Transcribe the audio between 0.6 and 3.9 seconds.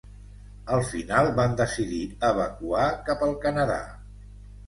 Al final van decidir evacuar cap al Canadà.